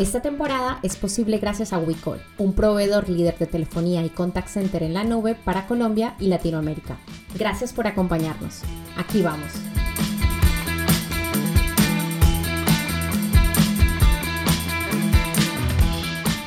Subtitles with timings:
[0.00, 4.82] Esta temporada es posible gracias a WeCall, un proveedor líder de telefonía y contact center
[4.82, 6.96] en la nube para Colombia y Latinoamérica.
[7.38, 8.62] Gracias por acompañarnos.
[8.96, 9.52] Aquí vamos.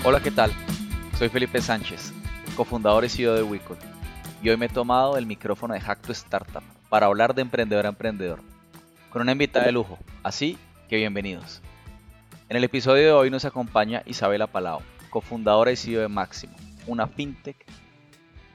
[0.03, 0.51] Hola, ¿qué tal?
[1.19, 2.11] Soy Felipe Sánchez,
[2.57, 3.77] cofundador y CEO de WeCall,
[4.41, 7.85] y hoy me he tomado el micrófono de Hack to Startup para hablar de emprendedor
[7.85, 8.39] a emprendedor,
[9.11, 10.57] con una invitada de lujo, así
[10.89, 11.61] que bienvenidos.
[12.49, 16.53] En el episodio de hoy nos acompaña Isabela Palau, cofundadora y CEO de Máximo,
[16.87, 17.65] una fintech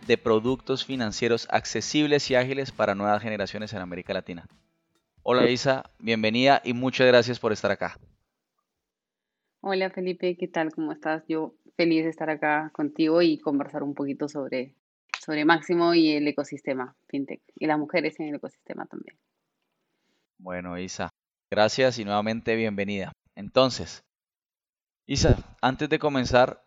[0.07, 4.47] de productos financieros accesibles y ágiles para nuevas generaciones en América Latina.
[5.23, 7.99] Hola Isa, bienvenida y muchas gracias por estar acá.
[9.63, 10.71] Hola Felipe, ¿qué tal?
[10.73, 11.25] ¿Cómo estás?
[11.27, 14.75] Yo feliz de estar acá contigo y conversar un poquito sobre,
[15.19, 19.17] sobre Máximo y el ecosistema fintech y las mujeres en el ecosistema también.
[20.39, 21.09] Bueno, Isa,
[21.51, 23.13] gracias y nuevamente bienvenida.
[23.39, 24.05] Entonces,
[25.07, 26.61] Isa, antes de comenzar,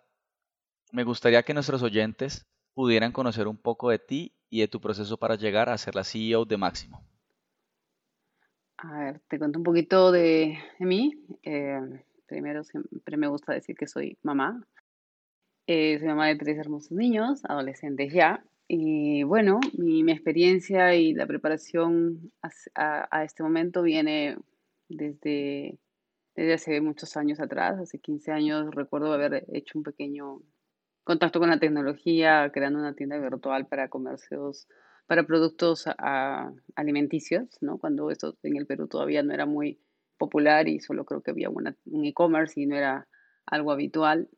[0.94, 5.17] me gustaría que nuestros oyentes pudieran conocer un poco de ti y de tu proceso
[5.17, 7.03] para llegar a ser la CEO de Máximo.
[8.78, 11.11] A ver, te cuento un poquito de, mí.
[11.44, 11.78] Eh,
[12.25, 14.66] primero, siempre me gusta decir que soy mamá.
[15.67, 18.45] Eh, soy mamá de tres hermosos niños, adolescentes ya.
[18.69, 22.31] Y bueno, mi, experiencia y la preparación
[22.75, 24.38] a este momento viene
[24.88, 25.78] desde
[26.36, 30.42] desde hace muchos años atrás, hace 15 años recuerdo haber hecho un pequeño
[31.04, 34.68] contacto con la tecnología, creando una tienda virtual para comercios,
[35.08, 35.86] para productos
[36.75, 37.78] alimenticios, ¿no?
[37.80, 39.80] Cuando esto en el Perú todavía no era muy
[40.18, 43.08] popular y solo creo que había un e-commerce y no era
[43.46, 44.30] algo habitual.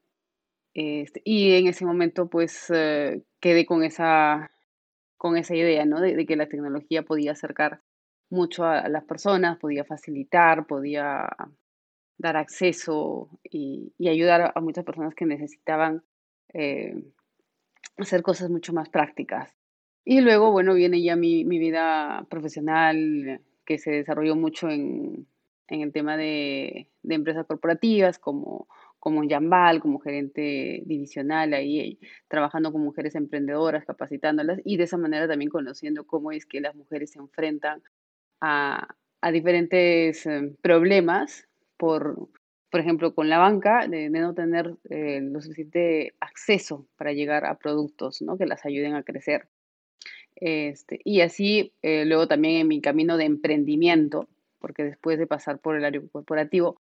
[0.74, 4.52] Este, y en ese momento pues eh, quedé con esa,
[5.18, 6.02] con esa idea, ¿no?
[6.02, 7.82] De, de, que la tecnología podía acercar
[8.32, 11.30] mucho a las personas, podía facilitar, podía
[12.24, 16.02] dar acceso y, ayudar a muchas personas que necesitaban
[16.54, 16.96] eh,
[17.98, 19.56] hacer cosas mucho más prácticas.
[20.06, 25.28] Y luego, bueno, viene ya mi, vida profesional que se desarrolló mucho en,
[25.68, 28.68] el tema de, empresas corporativas como,
[29.00, 35.28] como Yambal, como gerente divisional, ahí trabajando con mujeres emprendedoras, capacitándolas y de esa manera
[35.28, 37.82] también conociendo cómo es que las mujeres se enfrentan
[38.40, 38.88] a,
[39.32, 41.48] diferentes eh, problemas
[41.84, 42.30] por,
[42.72, 47.58] por ejemplo, con la banca, de, no tener eh, lo suficiente acceso para llegar a
[47.58, 48.38] productos ¿no?
[48.38, 49.50] que las ayuden a crecer.
[50.34, 54.30] Este, y así, eh, luego también en mi camino de emprendimiento,
[54.60, 56.78] porque después de pasar por el área corporativo,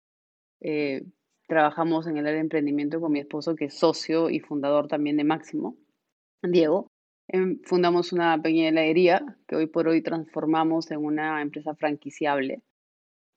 [0.61, 1.05] eh,
[1.47, 5.17] trabajamos en el área de emprendimiento con mi esposo, que es socio y fundador también
[5.17, 5.77] de Máximo,
[6.43, 6.91] Diego.
[7.29, 12.63] Em, fundamos una pequeña heladería que hoy por hoy transformamos en una empresa franquiciable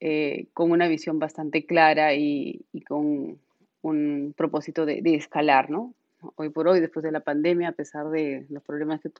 [0.03, 3.39] eh, con una visión bastante clara y, con
[3.83, 5.93] un propósito de, escalar, ¿no?
[6.37, 9.11] Hoy por hoy, después de la pandemia, a pesar de los problemas que,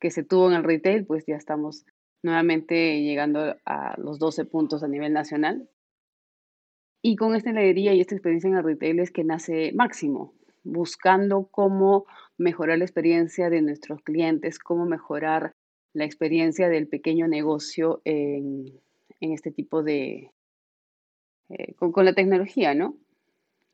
[0.00, 1.84] que se tuvo en el retail, pues ya estamos
[2.22, 5.68] nuevamente llegando a los 12 puntos a nivel nacional.
[7.02, 11.48] Y con esta heladería y esta experiencia en el retail es que nace Máximo, buscando
[11.50, 12.06] cómo
[12.38, 15.54] mejorar la experiencia de nuestros clientes, cómo mejorar
[15.92, 18.72] la experiencia del pequeño negocio en,
[19.24, 20.30] en este tipo de,
[21.48, 22.96] eh, con, la tecnología, ¿no?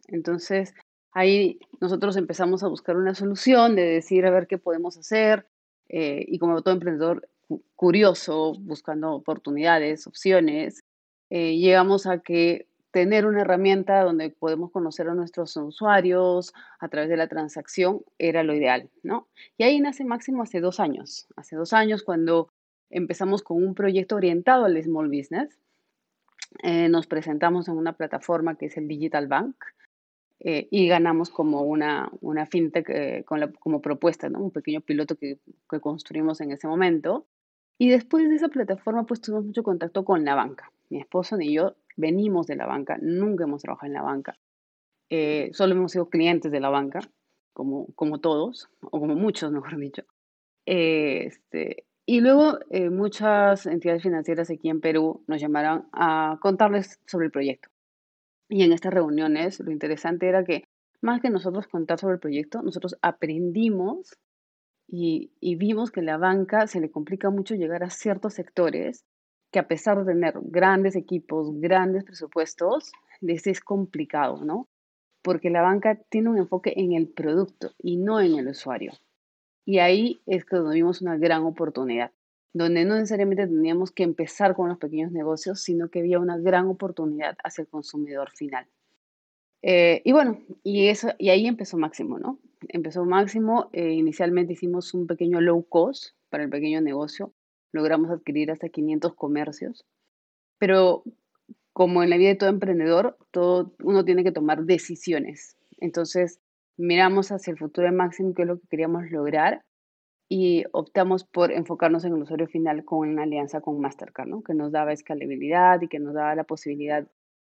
[0.09, 0.75] Entonces,
[1.13, 5.47] ahí nosotros empezamos a buscar una solución de decir, a ver qué podemos hacer,
[5.89, 7.29] eh, y como todo emprendedor
[7.75, 10.85] curioso, buscando oportunidades, opciones,
[11.31, 17.09] eh, llegamos a que tener una herramienta donde podemos conocer a nuestros usuarios a través
[17.09, 19.29] de la transacción era lo ideal, ¿no?
[19.57, 21.29] Y ahí nace Máximo hace dos años.
[21.37, 22.51] Hace dos años cuando
[22.91, 25.59] empezamos con un proyecto orientado al small business.
[26.63, 29.55] Eh, nos presentamos en una plataforma que es el Digital Bank
[30.41, 34.41] eh, y ganamos como una, una fintech eh, con como propuesta, ¿no?
[34.41, 35.39] un pequeño piloto que,
[35.71, 37.27] que, construimos en ese momento.
[37.79, 40.71] Y después de esa plataforma, pues tuvimos mucho contacto con la banca.
[40.91, 44.37] Mi esposo ni yo venimos de la banca, nunca hemos trabajado en la banca.
[45.53, 47.01] solo hemos sido clientes de la banca,
[47.53, 50.05] como, como todos, o como muchos, mejor dicho.
[50.67, 57.27] este, y luego eh, muchas entidades financieras aquí en Perú nos llamaron a contarles sobre
[57.27, 57.69] el proyecto.
[58.49, 60.65] Y en estas reuniones lo interesante era que
[61.03, 64.17] más que nosotros contar sobre el proyecto, nosotros aprendimos
[64.89, 69.05] y, y vimos que la banca se le complica mucho llegar a ciertos sectores
[69.53, 72.91] que a pesar de tener grandes equipos, grandes presupuestos,
[73.21, 74.67] les es complicado, ¿no?
[75.23, 78.95] Porque la banca tiene un enfoque en el producto y no en el usuario.
[79.71, 82.11] Y ahí es que donde vimos una gran oportunidad,
[82.53, 86.67] donde no necesariamente teníamos que empezar con los pequeños negocios, sino que había una gran
[86.67, 88.67] oportunidad hacia el consumidor final.
[89.63, 92.41] Eh, y bueno, y, eso, y ahí empezó Máximo, ¿no?
[92.67, 97.33] Empezó Máximo, eh, inicialmente hicimos un pequeño low cost para el pequeño negocio,
[97.71, 99.87] logramos adquirir hasta 500 comercios,
[100.59, 101.05] pero
[101.73, 105.57] como en la vida de todo emprendedor, todo, uno tiene que tomar decisiones.
[105.79, 106.41] Entonces,
[106.81, 109.65] miramos hacia el futuro de Máximo, que es lo que queríamos lograr,
[110.29, 114.43] y optamos por enfocarnos en el usuario final con una alianza con Mastercard, ¿no?
[114.43, 117.07] que nos daba escalabilidad y que nos daba la posibilidad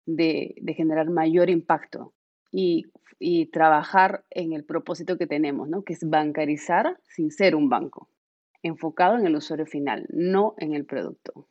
[0.06, 2.14] de, generar mayor impacto
[2.52, 2.86] y,
[3.20, 5.84] y, trabajar en el propósito que tenemos, ¿no?
[5.84, 8.10] que es bancarizar sin ser un banco,
[8.64, 11.48] enfocado en el usuario final, no en el producto.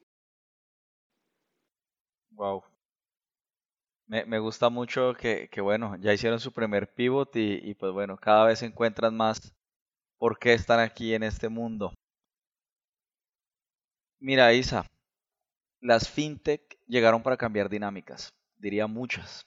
[2.30, 2.62] Wow.
[4.08, 8.16] Me, gusta mucho que, que, bueno, ya hicieron su primer pivot y, y pues bueno,
[8.16, 9.52] cada vez encuentran más
[10.18, 11.92] por qué están aquí en este mundo.
[14.20, 14.86] Mira, Isa,
[15.80, 19.46] las fintech llegaron para cambiar dinámicas, diría muchas,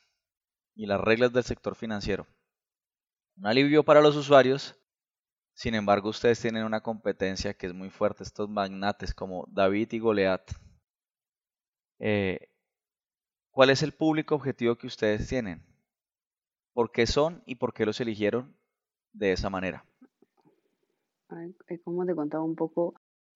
[0.75, 2.27] y las reglas del sector financiero.
[3.37, 4.75] Un alivio para los usuarios,
[5.55, 9.99] sin embargo ustedes tienen una competencia que es muy fuerte, estos magnates como David y
[9.99, 10.51] Goliat.
[11.99, 12.50] Eh,
[13.51, 15.61] ¿Cuál es el público objetivo que ustedes tienen?
[16.73, 18.55] ¿Por qué son y por qué los eligieron
[19.11, 19.83] de esa manera?
[21.83, 22.93] Como te contaba un poco,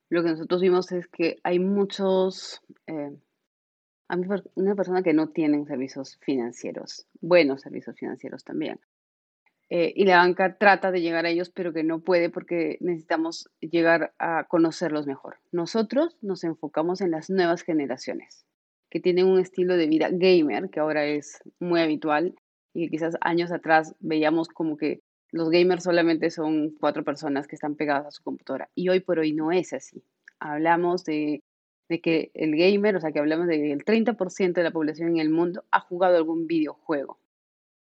[0.09, 3.11] lo que nosotros vimos es que hay muchos, eh,
[4.07, 4.21] hay
[4.55, 8.79] una persona que no tienen servicios financieros, buenos servicios financieros también.
[9.69, 13.49] Eh, y la banca trata de llegar a ellos, pero que no puede porque necesitamos
[13.59, 15.39] llegar a conocerlos mejor.
[15.51, 18.45] Nosotros nos enfocamos en las nuevas generaciones
[18.95, 22.33] que tienen un estilo de vida gamer, que ahora es muy habitual
[22.73, 25.01] y que quizás años atrás veíamos como que
[25.31, 28.69] los gamers solamente son cuatro personas que están pegadas a su computadora.
[28.73, 30.01] Y hoy por hoy no es así.
[30.39, 31.43] Hablamos de,
[31.89, 35.09] de que el gamer, o sea, que hablamos de que el 30% de la población
[35.09, 37.19] en el mundo ha jugado algún videojuego.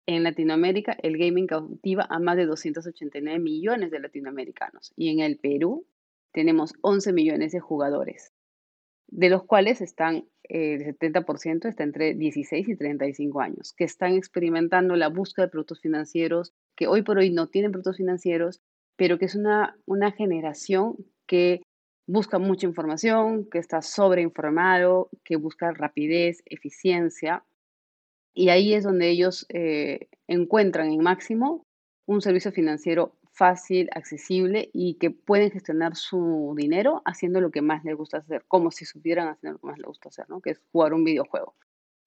[0.05, 4.93] En Latinoamérica, el gaming cautiva a más de 289 millones de latinoamericanos.
[4.95, 5.85] Y en el Perú
[6.31, 8.31] tenemos 11 millones de jugadores
[9.11, 14.15] de los cuales están, eh, el 70% está entre 16 y 35 años, que están
[14.15, 18.61] experimentando la búsqueda de productos financieros, que hoy por hoy no tienen productos financieros,
[18.95, 20.95] pero que es una, una generación
[21.27, 21.61] que
[22.07, 27.43] busca mucha información, que está sobreinformado, que busca rapidez, eficiencia.
[28.33, 31.65] Y ahí es donde ellos eh, encuentran en máximo
[32.05, 37.83] un servicio financiero fácil, accesible y que pueden gestionar su dinero haciendo lo que más
[37.83, 40.41] les gusta hacer, como si supieran hacer lo que más les gusta hacer, ¿no?
[40.41, 41.55] Que es jugar un videojuego.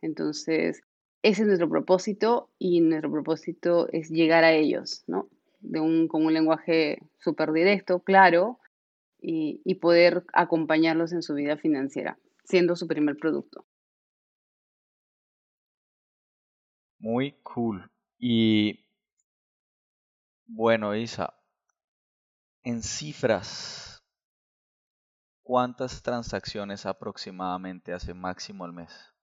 [0.00, 0.82] Entonces,
[1.22, 5.28] ese es nuestro propósito y nuestro propósito es llegar a ellos, ¿no?
[5.60, 8.58] De un, con un lenguaje súper directo, claro,
[9.18, 13.64] y, y poder acompañarlos en su vida financiera, siendo su primer producto.
[16.98, 17.90] Muy cool.
[18.18, 18.83] Y
[20.46, 21.34] bueno, Isa,
[22.62, 24.02] en cifras,
[25.42, 29.14] ¿cuántas transacciones aproximadamente hace máximo al mes?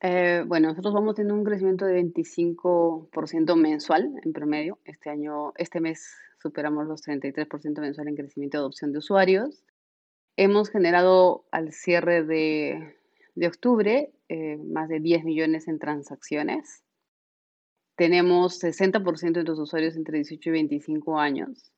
[0.00, 4.78] Eh, bueno, nosotros vamos teniendo un crecimiento de 25% mensual en promedio.
[4.84, 9.64] Este año, este mes superamos los 33% mensual en crecimiento de adopción de usuarios.
[10.36, 12.94] Hemos generado al cierre de,
[13.46, 16.85] octubre eh, más de 10 millones en transacciones.
[17.96, 21.72] Tenemos 60% de los usuarios entre 18 y 25 años.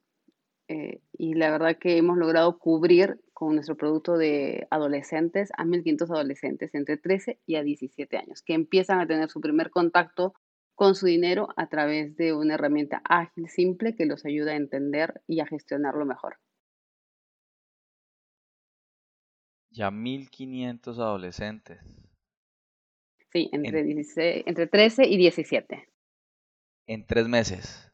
[0.66, 6.10] Eh, y la verdad que hemos logrado cubrir con nuestro producto de adolescentes a 1.500
[6.10, 10.34] adolescentes entre 13 y a 17 años, que empiezan a tener su primer contacto
[10.74, 15.22] con su dinero a través de una herramienta ágil, simple, que los ayuda a entender
[15.26, 16.36] y a gestionarlo mejor.
[19.70, 21.78] Ya 1.500 adolescentes.
[23.32, 23.80] Sí, entre,
[24.46, 25.88] entre 13 y 17
[26.88, 27.92] en tres meses.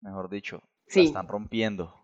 [0.00, 1.04] Mejor dicho, sí.
[1.04, 1.94] están rompiendo.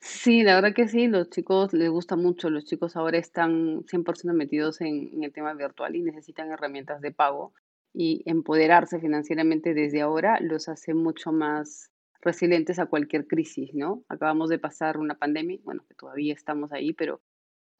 [0.00, 4.34] Sí, la verdad que sí, los chicos les gusta mucho, los chicos ahora están 100%
[4.34, 7.54] metidos en, el tema virtual y necesitan herramientas de pago
[7.94, 14.04] y empoderarse financieramente desde ahora los hace mucho más resilientes a cualquier crisis, ¿no?
[14.08, 17.22] Acabamos de pasar una pandemia, bueno, que todavía estamos ahí, pero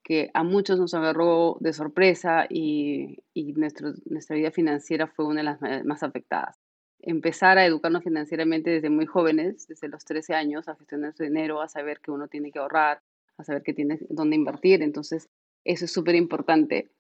[0.04, 5.84] que a muchos nos agarró de sorpresa y, nuestra vida financiera fue una de las
[5.84, 6.60] más afectadas.
[7.00, 11.60] Empezar a educarnos financieramente desde muy jóvenes, desde los 13 años, a gestionar su dinero,
[11.60, 13.02] a saber que uno tiene que ahorrar,
[13.38, 14.82] a saber que tiene dónde invertir.
[14.82, 15.28] Entonces,
[15.64, 16.90] eso es súper importante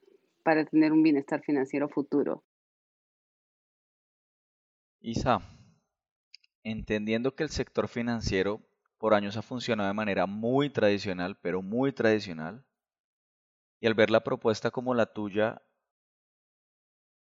[0.42, 2.42] para tener un bienestar financiero futuro.
[5.00, 5.40] Isa,
[6.62, 8.60] entendiendo que el sector financiero
[8.96, 12.64] por años ha funcionado de manera muy tradicional, pero muy tradicional,
[13.80, 15.62] y al ver la propuesta como la tuya,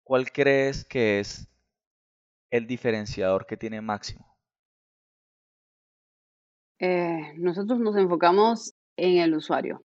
[0.03, 1.47] ¿cuál crees que es
[2.49, 4.37] el diferenciador que tiene Máximo?
[6.79, 9.83] Eh, nosotros nos enfocamos en el usuario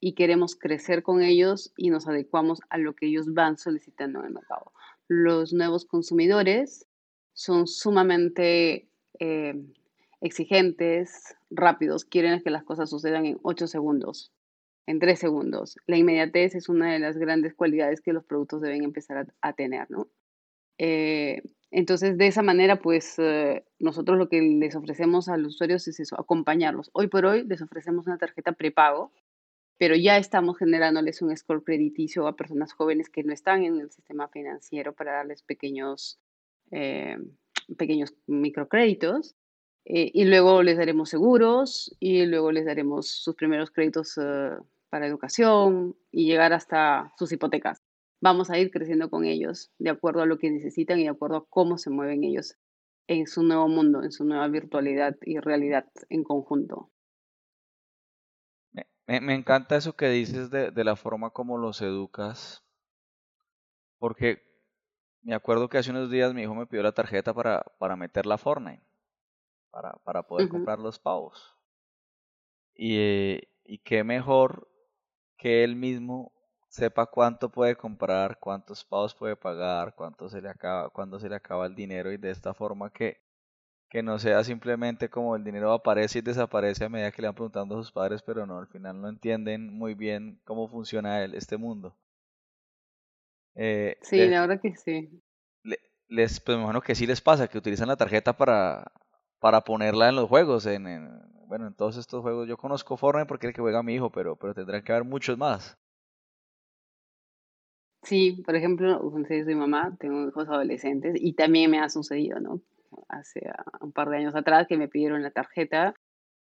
[0.00, 4.26] y queremos crecer con ellos y nos adecuamos a lo que ellos van solicitando en
[4.26, 4.72] el mercado.
[5.08, 6.86] Los nuevos consumidores
[7.32, 8.88] son sumamente
[9.18, 9.54] eh,
[10.20, 14.32] exigentes, rápidos, quieren que las cosas sucedan en 8 segundos
[14.88, 15.76] en tres segundos.
[15.86, 19.90] La inmediatez es una de las grandes cualidades que los productos deben empezar a, tener,
[19.90, 20.08] ¿no?
[20.78, 25.86] Eh, entonces, de esa manera, pues eh, nosotros lo que les ofrecemos a los usuarios
[25.88, 26.88] es eso, acompañarlos.
[26.94, 29.12] Hoy por hoy les ofrecemos una tarjeta prepago,
[29.76, 33.90] pero ya estamos generándoles un score crediticio a personas jóvenes que no están en el
[33.90, 36.18] sistema financiero para darles pequeños,
[36.70, 37.18] eh,
[37.76, 39.36] pequeños microcréditos.
[39.90, 44.18] y luego les daremos seguros y luego les daremos sus primeros créditos
[44.90, 47.82] para educación y llegar hasta sus hipotecas.
[48.20, 51.36] Vamos a ir creciendo con ellos de acuerdo a lo que necesitan y de acuerdo
[51.36, 52.56] a cómo se mueven ellos
[53.06, 56.90] en su nuevo mundo, en su nueva virtualidad y realidad en conjunto.
[59.06, 62.62] Me, encanta eso que dices de, la forma como los educas,
[63.98, 64.42] porque
[65.22, 68.26] me acuerdo que hace unos días mi hijo me pidió la tarjeta para, para meter
[68.26, 68.84] la Fortnite,
[69.70, 71.56] para, para poder comprar los pavos.
[72.74, 74.67] Y, y qué mejor
[75.38, 76.32] que él mismo
[76.68, 81.36] sepa cuánto puede comprar, cuántos pagos puede pagar, cuánto se le acaba, cuándo se le
[81.36, 83.18] acaba el dinero y de esta forma que,
[83.88, 87.34] que no sea simplemente como el dinero aparece y desaparece a medida que le van
[87.34, 91.34] preguntando a sus padres, pero no, al final no entienden muy bien cómo funciona el,
[91.34, 91.96] este mundo.
[93.54, 95.22] Eh, sí, la verdad que sí.
[96.08, 98.92] Les, pues me que sí les pasa, que utilizan la tarjeta para,
[99.40, 100.86] para ponerla en los juegos, en,
[101.48, 102.46] bueno, en todos estos juegos.
[102.46, 105.04] Yo conozco Fortnite porque es el que juega mi hijo, pero, pero tendrán que haber
[105.04, 105.78] muchos más.
[108.02, 112.60] Sí, por ejemplo, soy mamá, tengo hijos adolescentes y también me ha sucedido, ¿no?
[113.08, 113.50] Hace
[113.80, 115.94] un par de años atrás que me pidieron la tarjeta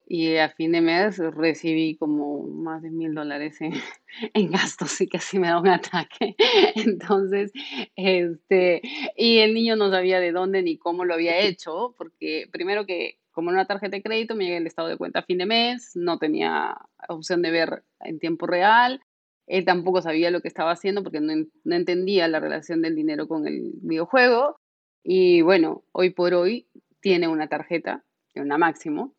[0.05, 3.73] y a fin de mes recibí como más de mil dólares en,
[4.33, 6.35] en, gastos y casi me da un ataque.
[6.75, 7.51] Entonces,
[7.95, 8.81] este,
[9.15, 13.19] y el niño no sabía de dónde ni cómo lo había hecho, porque primero que
[13.38, 15.46] como en una tarjeta de crédito me llega el estado de cuenta a fin de
[15.46, 16.75] mes, no tenía
[17.08, 19.00] opción de ver en tiempo real,
[19.46, 23.46] él tampoco sabía lo que estaba haciendo porque no, entendía la relación del dinero con
[23.46, 24.60] el videojuego.
[25.03, 26.65] Y bueno, hoy por hoy
[27.00, 28.03] tiene una tarjeta,
[28.34, 29.13] una máximo,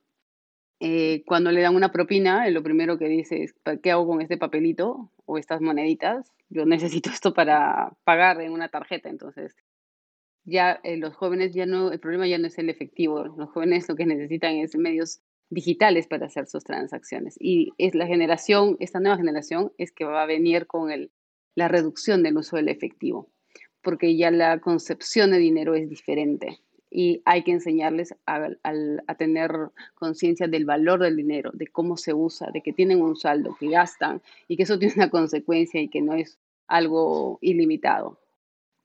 [0.81, 4.37] eh, cuando le dan una propina, lo primero que dice es, ¿qué hago con este
[4.37, 6.33] papelito o estas moneditas?
[6.49, 9.11] Yo necesito esto para pagar en una tarjeta.
[9.11, 9.55] Entonces,
[10.49, 13.25] ya eh, los jóvenes ya no, el problema ya no es el efectivo.
[13.25, 17.37] Los jóvenes lo que necesitan es medios digitales para hacer sus transacciones.
[17.41, 21.11] Y es la generación, esta nueva generación es que va a venir con el,
[21.55, 23.31] la reducción del uso del efectivo,
[23.83, 28.49] porque ya la concepción de dinero es diferente y hay que enseñarles a,
[29.19, 29.51] tener
[29.95, 33.69] conciencia del valor del dinero, de cómo se usa, de que tienen un saldo, que
[33.69, 38.21] gastan y que eso tiene una consecuencia y que no es algo ilimitado.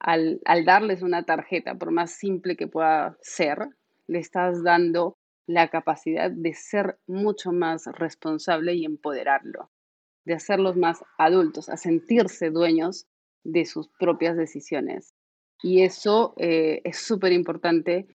[0.06, 3.70] Al, darles una tarjeta, por más simple que pueda ser,
[4.06, 9.70] le estás dando la capacidad de ser mucho más responsable y empoderarlo,
[10.26, 13.06] de hacerlos más adultos, a sentirse dueños
[13.44, 15.14] de sus propias decisiones
[15.62, 18.06] y eso eh, es súper importante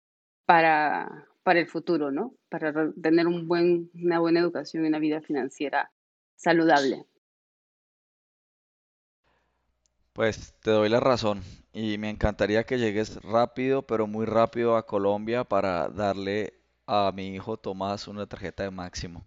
[0.45, 2.35] para, para el futuro, ¿no?
[2.49, 5.91] Para tener buen, una buena educación y una vida financiera
[6.35, 7.07] saludable.
[10.13, 11.41] Pues te doy la razón
[11.73, 16.53] y me encantaría que llegues rápido, pero muy rápido a Colombia para darle
[16.87, 19.25] a mi hijo Tomás una tarjeta de máximo.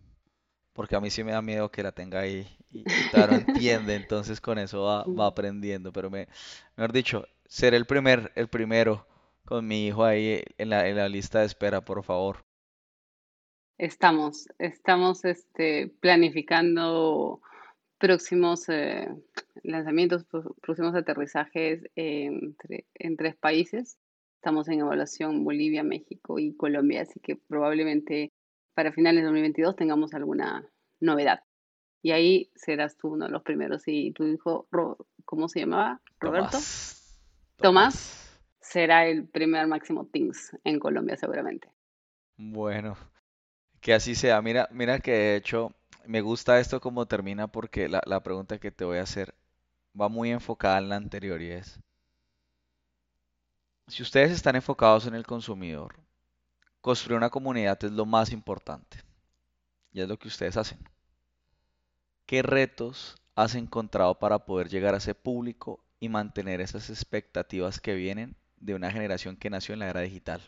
[0.73, 4.41] Porque a mí sí me da miedo que la tenga ahí y claro, entiende, entonces
[4.41, 5.93] con eso va, va aprendiendo.
[5.93, 6.29] Pero me,
[6.77, 9.07] mejor dicho, ser el primer, el primero
[9.45, 12.45] con mi hijo ahí en la, en la lista de espera, por favor.
[13.79, 17.41] Estamos, estamos este, planificando
[18.03, 19.09] próximos eh,
[19.63, 20.27] lanzamientos,
[20.61, 22.57] próximos aterrizajes en
[23.17, 23.97] tres países.
[24.35, 28.33] Estamos en evaluación Bolivia, México y Colombia, así que probablemente
[28.75, 30.69] para finales de 2022 tengamos alguna
[30.99, 31.45] novedad.
[32.03, 33.85] Y ahí serás tú uno de los primeros.
[33.87, 34.67] Y tu hijo,
[35.25, 36.01] ¿cómo se llamaba?
[36.19, 36.59] Roberto.
[37.59, 38.37] Tomás.
[38.61, 41.69] será el primer máximo Things en Colombia seguramente.
[42.37, 42.97] Bueno,
[43.81, 44.43] que así sea.
[44.43, 45.73] Mira, mira que de hecho
[46.07, 49.35] me gusta esto como termina porque la, pregunta que te voy a hacer
[49.99, 51.81] va muy enfocada en la anterior y es,
[53.89, 55.97] si ustedes están enfocados en el consumidor,
[56.81, 58.99] construir una comunidad es lo más importante.
[59.93, 60.79] Y es lo que ustedes hacen.
[62.27, 67.95] ¿Qué retos has encontrado para poder llegar a ese público y mantener esas expectativas que
[67.95, 70.41] vienen de una generación que nació en la era digital?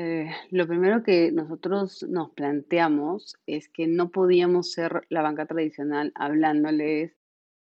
[0.00, 6.12] Eh, lo primero que nosotros nos planteamos es que no podíamos ser la banca tradicional
[6.14, 7.16] hablándoles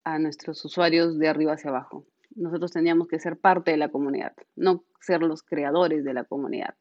[0.05, 2.07] a nuestros usuarios de arriba hacia abajo.
[2.37, 6.77] Nosotros teníamos que ser parte de la comunidad, no ser los creadores de la comunidad.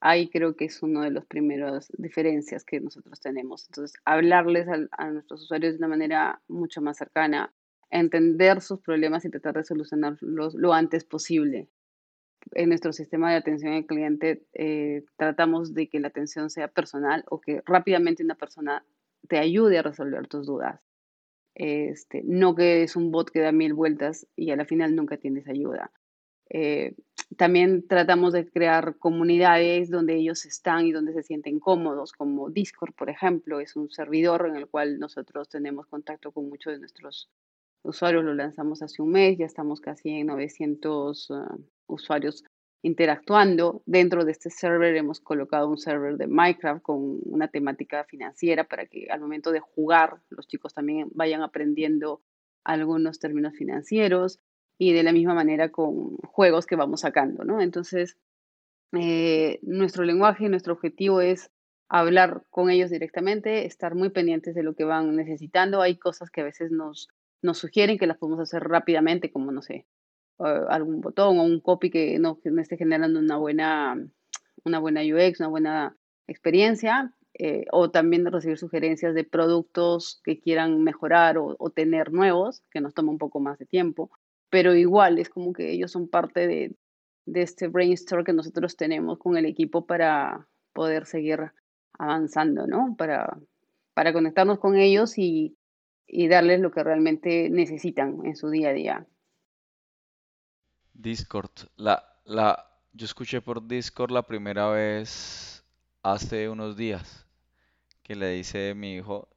[0.00, 3.64] Ahí creo que es una de las primeras diferencias que nosotros tenemos.
[3.70, 7.54] Entonces, hablarles a, nuestros usuarios de una manera mucho más cercana,
[7.88, 11.70] entender sus problemas y tratar de solucionarlos lo antes posible
[12.52, 17.24] en nuestro sistema de atención al cliente eh, tratamos de que la atención sea personal
[17.28, 18.84] o que rápidamente una persona
[19.28, 20.80] te ayude a resolver tus dudas.
[21.54, 25.16] Este, no que es un bot que da mil vueltas y a la final nunca
[25.16, 25.90] tienes ayuda.
[26.50, 26.94] Eh,
[27.36, 32.94] también tratamos de crear comunidades donde ellos están y donde se sienten cómodos, como Discord,
[32.94, 37.28] por ejemplo, es un servidor en el cual nosotros tenemos contacto con muchos de nuestros
[37.82, 41.32] usuarios, lo lanzamos hace un mes, ya estamos casi en 900
[41.88, 42.44] usuarios
[42.82, 43.82] interactuando.
[43.86, 48.86] Dentro de este server hemos colocado un server de Minecraft con una temática financiera para
[48.86, 52.22] que al momento de jugar los chicos también vayan aprendiendo
[52.64, 54.38] algunos términos financieros
[54.78, 57.60] y de la misma manera con juegos que vamos sacando, ¿no?
[57.60, 58.16] Entonces,
[58.92, 61.50] eh, nuestro lenguaje, nuestro objetivo es
[61.88, 65.80] hablar con ellos directamente, estar muy pendientes de lo que van necesitando.
[65.80, 67.08] Hay cosas que a veces nos,
[67.42, 69.86] nos sugieren que las podemos hacer rápidamente, como, no sé,
[70.38, 73.96] algún botón o un copy que no, esté generando una buena,
[74.64, 75.96] una buena UX, una buena
[76.26, 82.80] experiencia, eh, o también recibir sugerencias de productos que quieran mejorar o, tener nuevos, que
[82.80, 84.10] nos toma un poco más de tiempo,
[84.50, 86.74] pero igual es como que ellos son parte de,
[87.34, 91.52] este brainstorm que nosotros tenemos con el equipo para poder seguir
[91.98, 92.94] avanzando, ¿no?
[92.96, 93.38] Para,
[93.92, 95.54] para conectarnos con ellos y
[96.28, 99.06] darles lo que realmente necesitan en su día a día.
[100.98, 101.50] Discord.
[101.76, 105.64] La, la, yo escuché por Discord la primera vez
[106.02, 107.24] hace unos días
[108.02, 109.28] que le dice mi hijo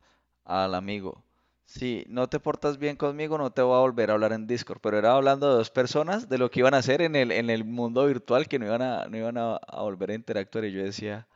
[0.44, 1.24] al amigo,
[1.66, 4.80] si no te portas bien conmigo no te voy a volver a hablar en Discord,
[4.82, 7.52] pero era hablando de dos personas, de lo que iban a hacer en el, en
[7.52, 10.84] el mundo virtual, que no iban a, no iban a, volver a interactuar y yo
[10.84, 11.28] decía,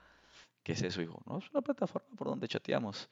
[0.64, 1.22] ¿qué es eso, hijo?
[1.28, 3.10] No, es una plataforma por donde chateamos.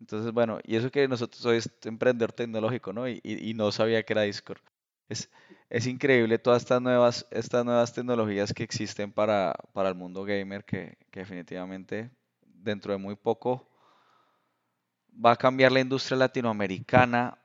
[0.00, 3.08] Entonces, bueno, y eso que nosotros soy emprendedor tecnológico, ¿no?
[3.08, 4.60] Y, y no sabía que era Discord.
[5.70, 7.26] Es, increíble todas estas nuevas,
[7.94, 12.10] tecnologías que existen para, el mundo gamer que, que, definitivamente
[12.42, 13.68] dentro de muy poco
[15.12, 17.38] va a cambiar la industria latinoamericana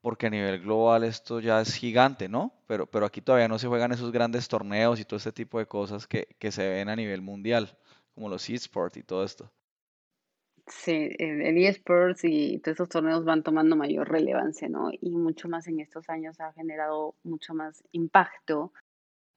[0.00, 2.54] porque a nivel global esto ya es gigante, ¿no?
[2.66, 5.66] Pero, pero aquí todavía no se juegan esos grandes torneos y todo este tipo de
[5.66, 7.76] cosas que, que se ven a nivel mundial,
[8.14, 9.50] como los eSports y todo esto.
[10.66, 14.90] Sí, el, eSports y todos esos torneos van tomando mayor relevancia, ¿no?
[14.92, 18.72] Y mucho más en estos años ha generado mucho más impacto.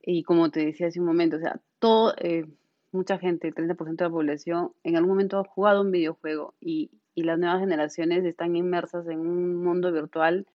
[0.02, 2.46] Y como te decía hace un momento, o sea, todo, eh,
[2.92, 6.92] mucha gente, el 30% de la población, en algún momento ha jugado un videojuego y,
[7.16, 10.48] y las nuevas generaciones están inmersas en un mundo virtual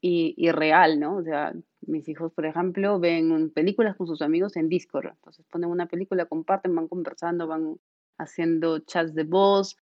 [0.00, 1.16] y, y, real, ¿no?
[1.16, 5.08] O sea, mis hijos, por ejemplo, ven películas con sus amigos en Discord.
[5.14, 7.78] Entonces ponen una película, comparten, van conversando, van
[8.18, 9.76] haciendo chats de voz,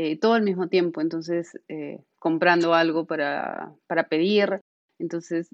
[0.00, 3.74] eh, todo al mismo tiempo, entonces eh, comprando algo para,
[4.08, 4.60] pedir,
[5.00, 5.48] entonces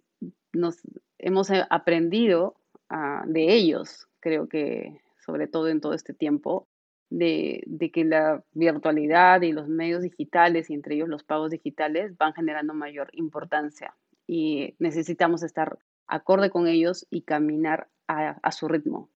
[0.53, 0.83] nos
[1.17, 2.55] hemos eh, aprendido
[2.91, 6.69] ah, de ellos, creo que sobre todo en todo este tiempo,
[7.09, 12.15] de, de, que la virtualidad y los medios digitales y entre ellos los pagos digitales
[12.19, 13.95] van generando mayor importancia
[14.27, 19.09] y necesitamos estar acorde con ellos y caminar a, a su ritmo.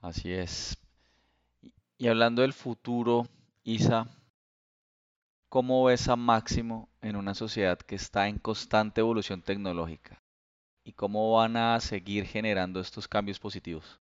[0.00, 0.85] Así es.
[1.98, 3.24] Y hablando del futuro,
[3.64, 4.06] Isa,
[5.48, 10.22] ¿cómo ves a Máximo en una sociedad que está en constante evolución tecnológica?
[10.84, 13.98] ¿Y cómo van a seguir generando estos cambios positivos?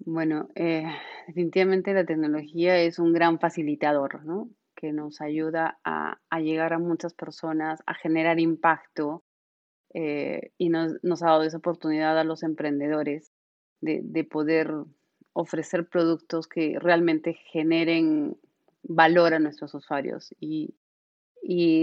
[0.00, 0.84] Bueno, eh,
[1.28, 4.50] definitivamente la tecnología es un gran facilitador, ¿no?
[4.74, 9.22] Que nos ayuda a, llegar a muchas personas, a generar impacto
[9.94, 13.32] eh, y nos, ha dado esa oportunidad a los emprendedores
[13.80, 14.72] de, de poder
[15.40, 18.36] ofrecer productos que realmente generen
[18.82, 20.74] valor a nuestros usuarios y,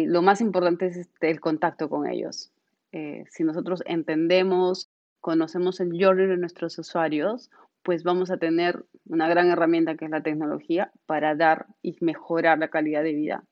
[0.08, 2.52] lo más importante es este, el contacto con ellos.
[2.92, 4.90] Eh, si nosotros entendemos,
[5.22, 7.50] conocemos el journey de nuestros usuarios,
[7.82, 12.60] pues vamos a tener una gran herramienta que es la tecnología para dar y mejorar
[12.60, 13.44] la calidad de vida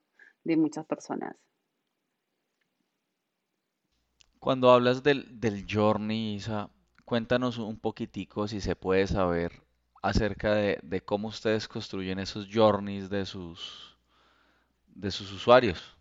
[0.44, 1.36] de muchas personas.
[4.40, 6.70] Cuando hablas del, del journey, Isa,
[7.06, 9.64] cuéntanos un poquitico, si se puede saber,
[10.04, 13.98] acerca de, cómo ustedes construyen esos journeys de sus,
[14.94, 15.98] de sus usuarios.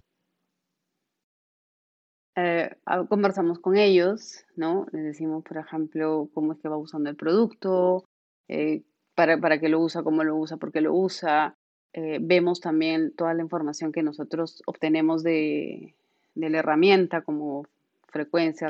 [2.34, 2.74] Eh,
[3.08, 4.86] conversamos con ellos, ¿no?
[4.90, 8.04] Les decimos, por ejemplo, cómo es que va usando el producto,
[8.48, 8.82] eh,
[9.14, 11.54] para, para qué lo usa, cómo lo usa, por qué lo usa.
[11.92, 15.94] Eh, vemos también toda la información que nosotros obtenemos de,
[16.34, 17.66] de la herramienta, como
[18.08, 18.68] frecuencia,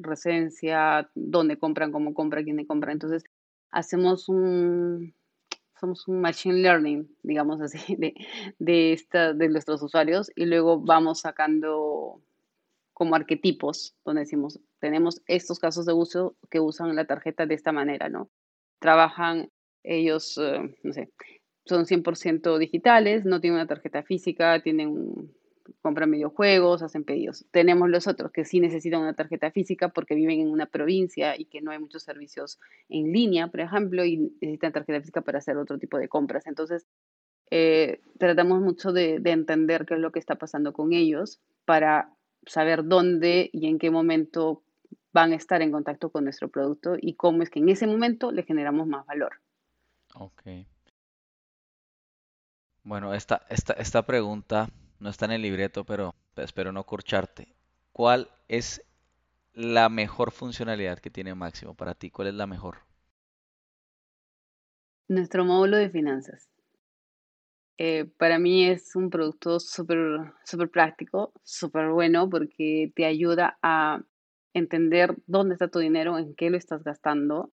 [0.00, 2.92] recencia, dónde compran, cómo compran, quién compra.
[2.92, 3.24] Entonces,
[3.70, 5.14] hacemos un,
[5.78, 8.14] somos un machine learning, digamos así, de,
[8.58, 12.20] de, esta, de nuestros usuarios y luego vamos sacando
[12.92, 17.72] como arquetipos, donde decimos, tenemos estos casos de uso que usan la tarjeta de esta
[17.72, 18.28] manera, ¿no?
[18.78, 19.50] Trabajan
[19.82, 21.10] ellos, eh, no sé,
[21.64, 25.32] son 100% digitales, no tienen una tarjeta física, tienen
[25.82, 27.44] compran videojuegos, hacen pedidos.
[27.50, 31.46] Tenemos los otros que sí necesitan una tarjeta física porque viven en una provincia y
[31.46, 35.56] que no hay muchos servicios en línea, por ejemplo, y necesitan tarjeta física para hacer
[35.56, 36.46] otro tipo de compras.
[36.46, 36.86] Entonces,
[37.50, 42.12] eh, tratamos mucho de, de, entender qué es lo que está pasando con ellos para
[42.46, 44.62] saber dónde y en qué momento
[45.12, 48.30] van a estar en contacto con nuestro producto y cómo es que en ese momento
[48.30, 49.40] le generamos más valor.
[50.14, 50.42] Ok.
[52.82, 54.68] Bueno, esta, esta, esta pregunta
[55.00, 57.54] no está en el libreto, pero espero no corcharte.
[57.92, 58.82] ¿Cuál es
[59.52, 62.10] la mejor funcionalidad que tiene Máximo para ti?
[62.10, 62.78] ¿Cuál es la mejor?
[65.08, 66.48] Nuestro módulo de finanzas.
[67.78, 69.98] Eh, para mí es un producto súper
[70.44, 74.02] super práctico, súper bueno porque te ayuda a
[74.52, 77.52] entender dónde está tu dinero, en qué lo estás gastando.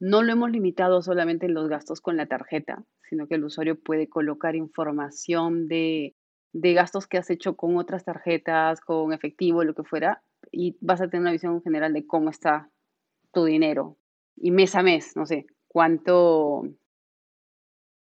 [0.00, 3.78] No lo hemos limitado solamente en los gastos con la tarjeta, sino que el usuario
[3.78, 6.14] puede colocar información de
[6.60, 11.00] de gastos que has hecho con otras tarjetas, con efectivo, lo que fuera, y vas
[11.00, 12.70] a tener una visión general de cómo está
[13.32, 13.96] tu dinero.
[14.36, 16.62] Y mes a mes, no sé, cuánto,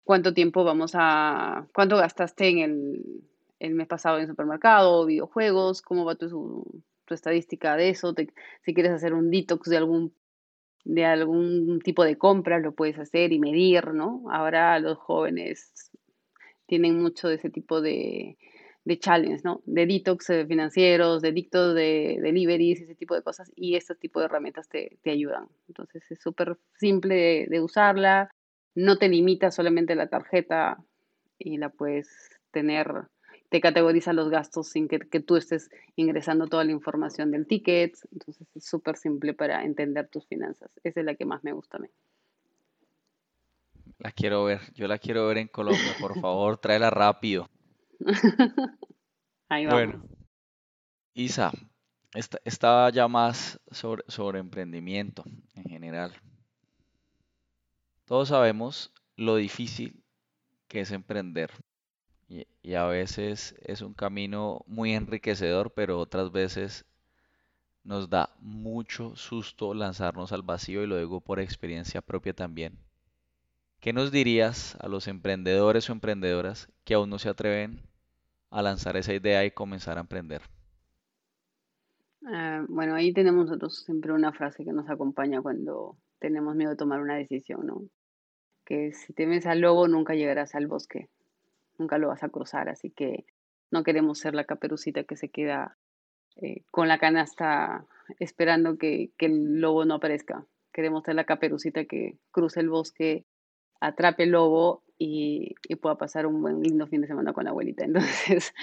[0.05, 3.23] cuánto tiempo vamos a, cuánto gastaste en el,
[3.59, 8.13] el mes pasado en el supermercado, videojuegos, cómo va tu, estadística de eso,
[8.63, 10.13] si quieres hacer un detox de algún
[10.85, 14.23] de algún tipo de compra, lo puedes hacer y medir, ¿no?
[14.31, 15.88] Ahora los jóvenes
[16.69, 18.37] tienen mucho de ese tipo de,
[18.85, 19.61] de challenge, ¿no?
[19.65, 24.19] De detox eh, financieros, de dictos de deliveries, ese tipo de cosas, y este tipo
[24.19, 25.47] de herramientas te, ayudan.
[25.67, 28.29] Entonces es súper simple de, usarla,
[28.75, 30.77] no te limita solamente la tarjeta
[31.39, 32.07] y la puedes
[32.51, 32.87] tener,
[33.49, 37.95] te categoriza los gastos sin que, que tú estés ingresando toda la información del ticket,
[38.11, 40.71] entonces es súper simple para entender tus finanzas.
[40.83, 41.89] Esa es la que más me gusta a mí.
[43.99, 47.49] La quiero ver, yo la quiero ver en Colombia, por favor, tráela rápido.
[49.49, 49.73] Ahí vamos.
[49.73, 50.05] Bueno,
[51.13, 51.51] Isa,
[52.45, 56.13] estaba ya más sobre, sobre emprendimiento en general.
[58.05, 60.01] Todos sabemos lo difícil
[60.69, 61.51] que es emprender.
[62.29, 66.85] Y, y, a veces es un camino muy enriquecedor, pero otras veces
[67.83, 72.79] nos da mucho susto lanzarnos al vacío y lo digo por experiencia propia también.
[73.79, 77.81] ¿Qué nos dirías a los emprendedores o emprendedoras que aún no se atreven
[78.49, 80.41] a lanzar esa idea y comenzar a emprender?
[82.25, 86.77] Ah, bueno, ahí tenemos nosotros siempre una frase que nos acompaña cuando tenemos miedo de
[86.77, 87.83] tomar una decisión, ¿no?
[88.65, 91.09] Que si temes al lobo nunca llegarás al bosque,
[91.77, 93.25] nunca lo vas a cruzar, así que
[93.71, 95.77] no queremos ser la caperucita que se queda
[96.35, 97.85] eh, con la canasta
[98.19, 100.45] esperando que, el lobo no aparezca.
[100.73, 103.25] Queremos ser la caperucita que cruce el bosque
[103.79, 107.83] atrape el lobo y, pueda pasar un buen lindo fin de semana con la abuelita.
[107.85, 108.53] Entonces,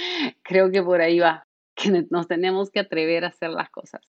[0.42, 4.02] creo que por ahí va, que nos tenemos que atrever a hacer las cosas.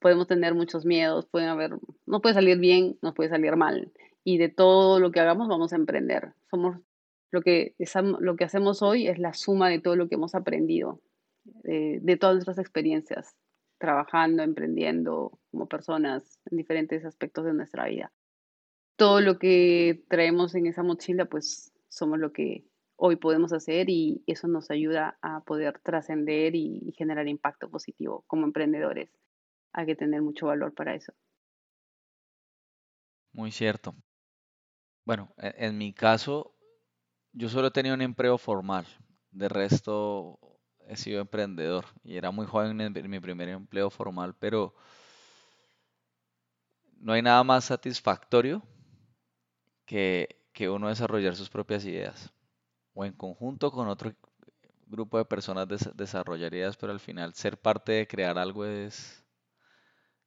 [0.00, 3.92] Podemos tener muchos miedos, pueden haber, no puede salir bien, nos puede salir mal.
[4.22, 6.34] Y de todo lo que hagamos vamos a emprender.
[6.50, 6.76] Somos
[7.30, 7.74] lo que,
[8.20, 11.00] lo que hacemos hoy es la suma de todo lo que hemos aprendido,
[11.44, 13.34] de, de todas nuestras experiencias,
[13.78, 18.12] trabajando, emprendiendo como personas en diferentes aspectos de nuestra vida
[18.96, 22.64] todo lo que traemos en esa mochila, pues somos lo que
[22.96, 28.44] hoy podemos hacer y eso nos ayuda a poder trascender y, generar impacto positivo como
[28.44, 29.10] emprendedores.
[29.72, 31.12] Hay que tener mucho valor para eso.
[33.32, 33.94] Muy cierto.
[35.04, 36.54] Bueno, e, en mi caso,
[37.32, 38.86] yo solo tenido un empleo formal.
[39.32, 40.38] De resto,
[40.86, 44.74] he sido emprendedor y era muy joven en mi primer empleo formal, pero
[47.00, 48.62] no hay nada más satisfactorio
[49.84, 50.28] que,
[50.70, 52.32] uno desarrollar sus propias ideas
[52.94, 54.12] o en conjunto con otro
[54.86, 55.66] grupo de personas
[55.96, 59.24] desarrollar ideas, pero al final ser parte de crear algo es,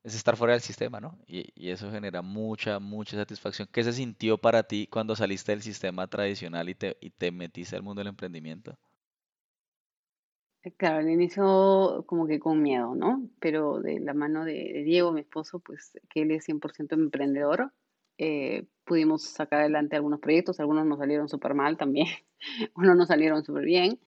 [0.04, 1.18] es estar fuera del sistema, ¿no?
[1.28, 3.70] Y, eso genera mucha, mucha satisfacción.
[3.72, 7.76] ¿Qué se sintió para ti cuando saliste del sistema tradicional y te, y te metiste
[7.76, 8.78] al mundo del emprendimiento?
[10.64, 13.30] Eh, claro, al inicio como que con miedo, ¿no?
[13.40, 17.72] Pero de la mano de, Diego, mi esposo, pues que él es 100% emprendedor,
[18.18, 22.08] eh, pudimos sacar adelante algunos proyectos, algunos nos salieron súper mal también,
[22.76, 24.00] unos nos salieron súper bien.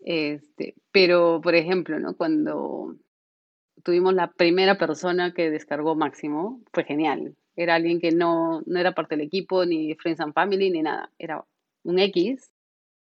[0.00, 2.16] Este, pero, por ejemplo, ¿no?
[2.16, 2.96] Cuando
[3.82, 7.36] tuvimos la primera persona que descargó Máximo, fue genial.
[7.56, 11.10] Era alguien que no, no era parte del equipo, ni Friends and Family, ni nada.
[11.18, 11.44] Era
[11.84, 12.50] un X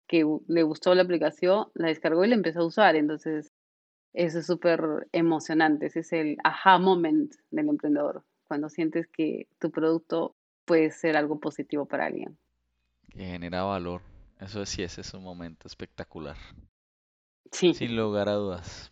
[0.08, 2.96] que le gustó la aplicación, la descargó y la empezó a usar.
[2.96, 3.52] Entonces,
[4.14, 5.88] eso es súper emocionante.
[5.88, 11.40] Ese es el aha moment del emprendedor, cuando sientes que tu producto puede ser algo
[11.40, 12.38] positivo para alguien.
[13.10, 14.02] Que genera valor.
[14.40, 16.36] Eso sí, ese es un momento espectacular.
[17.52, 17.74] Sí.
[17.74, 18.92] Sin lugar a dudas.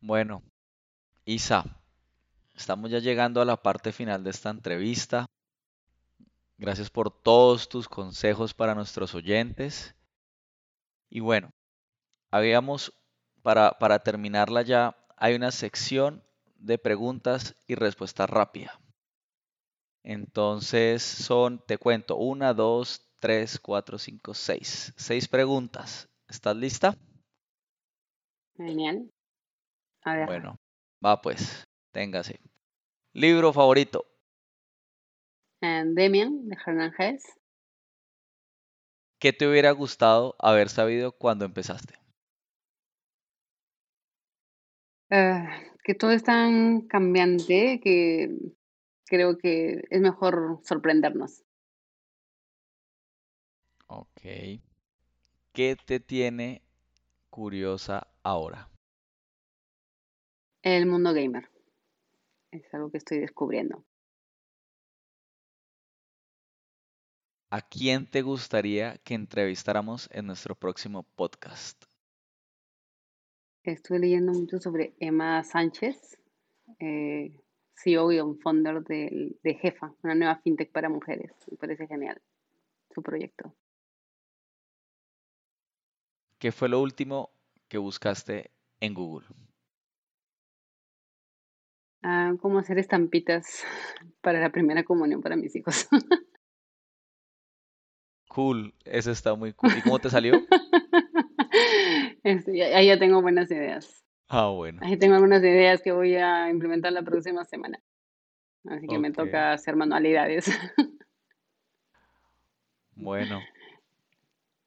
[0.00, 0.42] Bueno,
[1.24, 1.64] Isa,
[2.54, 5.26] estamos ya llegando a la parte final de esta entrevista.
[6.58, 9.94] Gracias por todos tus consejos para nuestros oyentes.
[11.08, 11.50] Y bueno,
[12.30, 12.92] habíamos,
[13.42, 16.22] para, para terminarla ya, hay una sección
[16.56, 18.81] de preguntas y respuestas rápida.
[20.04, 24.92] Entonces son, te cuento, una, dos, tres, cuatro, cinco, seis.
[24.96, 26.08] Seis preguntas.
[26.28, 26.96] ¿Estás lista?
[28.56, 29.10] Genial.
[30.26, 30.56] Bueno,
[31.04, 32.40] va pues, téngase.
[33.12, 34.04] Libro favorito.
[35.60, 37.22] Demian, de Hernán Hess.
[39.20, 41.94] ¿Qué te hubiera gustado haber sabido cuando empezaste?
[45.10, 45.44] Eh,
[45.84, 48.36] que todo es tan cambiante que
[49.12, 51.44] creo que es mejor sorprendernos.
[53.86, 54.22] Ok.
[55.52, 56.62] ¿Qué te tiene
[57.28, 58.70] curiosa ahora?
[60.62, 61.50] El mundo gamer.
[62.52, 63.84] Es algo que estoy descubriendo.
[67.50, 71.84] ¿A quién te gustaría que entrevistáramos en nuestro próximo podcast?
[73.62, 76.18] Estoy leyendo mucho sobre Emma Sánchez,
[76.78, 77.41] eh,
[77.74, 81.32] CEO y founder de, de Jefa, una nueva fintech para mujeres.
[81.50, 82.20] Me parece genial
[82.94, 83.54] su proyecto.
[86.38, 87.30] ¿Qué fue lo último
[87.68, 89.26] que buscaste en Google?
[92.02, 93.64] Ah, cómo hacer estampitas
[94.20, 95.88] para la primera comunión para mis hijos.
[98.28, 99.76] Cool, eso está muy cool.
[99.76, 100.32] ¿Y cómo te salió?
[102.24, 104.01] Este, ahí ya tengo buenas ideas.
[104.34, 104.80] Ah, bueno.
[104.82, 107.82] Ahí tengo algunas ideas que voy a implementar la próxima semana.
[108.66, 110.46] Así que me toca hacer manualidades.
[112.94, 113.40] Bueno.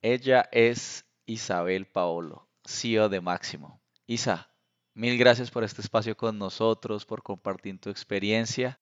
[0.01, 3.81] Ella es Isabel Paolo, CEO de Máximo.
[4.07, 4.49] Isa,
[4.97, 8.79] Mil gracias por este espacio con nosotros, por compartir tu experiencia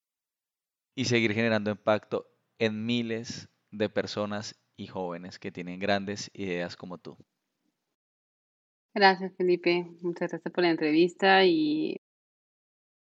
[0.94, 2.28] y seguir generando impacto
[2.60, 7.18] en miles de personas y jóvenes que tienen grandes ideas como tú.
[8.94, 9.88] Gracias, Felipe.
[10.02, 12.00] Muchas gracias por la entrevista y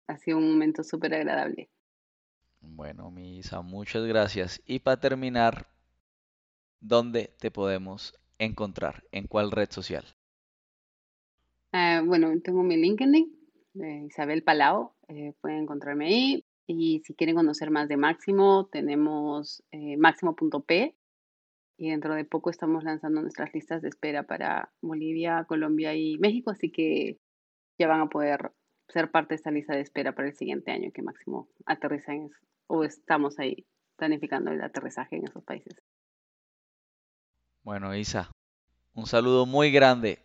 [0.09, 1.71] ha sido un momento súper agradable.
[2.61, 4.61] Bueno, Misa, muchas gracias.
[4.67, 5.69] Y para terminar,
[6.81, 9.05] ¿dónde te podemos encontrar?
[9.13, 10.05] ¿En cuál red social?
[11.73, 13.39] Ah, bueno, tengo mi LinkedIn,
[13.75, 16.45] de Isabel Palau, eh, pueden encontrarme ahí.
[16.67, 20.98] Y si quieren conocer más de Máximo, tenemos eh, máximo.p
[21.79, 26.51] y dentro de poco estamos lanzando nuestras listas de espera para Bolivia, Colombia y México,
[26.51, 27.21] así que
[27.79, 28.53] ya van a poder
[28.89, 32.31] ser parte de esta lista de espera para el siguiente año que Máximo aterriza en
[32.67, 33.65] o estamos ahí
[33.97, 35.81] planificando el aterrizaje en esos países.
[37.63, 38.31] Bueno, Isa,
[38.93, 40.19] un saludo muy grande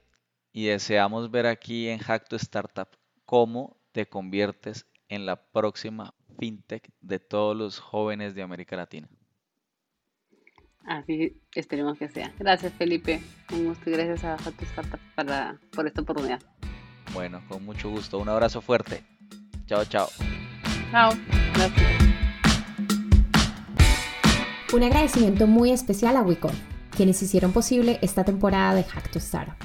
[0.52, 2.90] y deseamos ver aquí en Hack to Startup
[3.26, 9.08] cómo te conviertes en la próxima fintech de todos los jóvenes de América Latina.
[10.86, 12.34] Así esperemos que sea.
[12.40, 15.00] Gracias Felipe, un gusto y gracias a Hack to Startup
[15.74, 16.42] por esta oportunidad.
[17.14, 18.20] Bueno, con mucho gusto.
[18.20, 19.04] Un abrazo fuerte.
[19.66, 20.08] Chao, chao.
[20.92, 21.12] Chao.
[21.54, 22.04] Gracias.
[24.74, 26.56] Un agradecimiento muy especial a Wicon,
[26.98, 29.56] quienes hicieron posible esta temporada de Hack to Startup.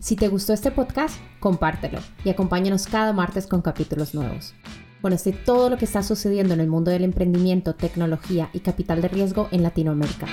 [0.00, 4.54] Si te gustó este podcast, compártelo y acompáñanos cada martes con capítulos nuevos.
[5.02, 9.08] Conoce todo lo que está sucediendo en el mundo del emprendimiento, tecnología y capital de
[9.08, 10.26] riesgo en Latinoamérica.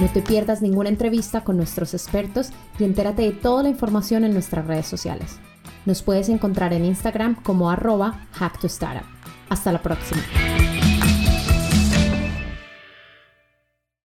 [0.00, 4.32] No te pierdas ninguna entrevista con nuestros expertos y entérate de toda la información en
[4.32, 5.38] nuestras redes sociales.
[5.86, 9.06] Nos puedes encontrar en Instagram como arroba hacktostartup.
[9.48, 10.22] Hasta la próxima.